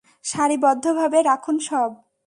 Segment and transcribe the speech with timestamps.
[0.25, 1.89] সারিবদ্ধভাবে রাখুন সব!